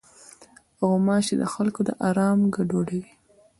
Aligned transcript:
غوماشې 0.87 1.35
د 1.41 1.43
خلکو 1.53 1.81
د 1.87 1.89
آرام 2.07 2.39
ګډوډوي. 2.55 3.05